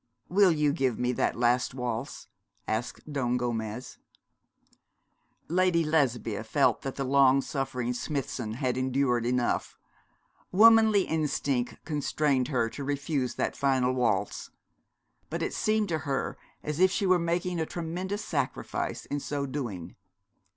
[0.29, 2.27] 'Will you give me that last waltz?'
[2.67, 3.99] asked Don Gomez.
[5.47, 9.77] Lady Lesbia felt that the long suffering Smithson had endured enough.
[10.51, 14.49] Womanly instinct constrained her to refuse that final waltz:
[15.29, 19.45] but it seemed to her as if she were making a tremendous sacrifice in so
[19.45, 19.95] doing.